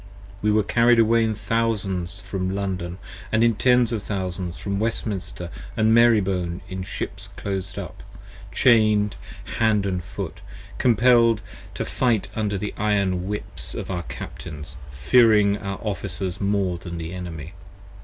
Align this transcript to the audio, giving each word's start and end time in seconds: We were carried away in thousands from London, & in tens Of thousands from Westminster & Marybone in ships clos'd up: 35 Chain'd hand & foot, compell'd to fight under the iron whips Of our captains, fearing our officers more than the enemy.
We 0.41 0.51
were 0.51 0.63
carried 0.63 0.97
away 0.97 1.23
in 1.23 1.35
thousands 1.35 2.21
from 2.21 2.49
London, 2.55 2.97
& 3.17 3.31
in 3.31 3.53
tens 3.53 3.91
Of 3.91 4.01
thousands 4.01 4.57
from 4.57 4.79
Westminster 4.79 5.51
& 5.65 5.77
Marybone 5.77 6.61
in 6.67 6.81
ships 6.81 7.29
clos'd 7.37 7.77
up: 7.77 8.01
35 8.45 8.51
Chain'd 8.51 9.15
hand 9.59 10.03
& 10.03 10.03
foot, 10.03 10.41
compell'd 10.79 11.41
to 11.75 11.85
fight 11.85 12.29
under 12.35 12.57
the 12.57 12.73
iron 12.77 13.27
whips 13.27 13.75
Of 13.75 13.91
our 13.91 14.01
captains, 14.01 14.75
fearing 14.91 15.59
our 15.59 15.77
officers 15.83 16.41
more 16.41 16.79
than 16.79 16.97
the 16.97 17.13
enemy. 17.13 17.53